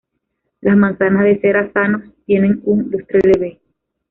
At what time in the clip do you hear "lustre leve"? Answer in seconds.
2.89-3.61